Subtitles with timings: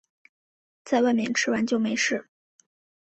[0.83, 2.27] 在外面吃完就没事